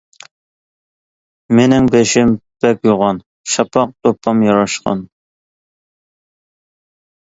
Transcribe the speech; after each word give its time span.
مېنىڭ 1.59 1.89
بېشىم 1.95 2.31
بەك 2.65 2.89
يوغان، 2.91 3.19
شاپاق 3.57 3.95
دوپپام 4.07 4.41
ياراشقان. 4.49 5.07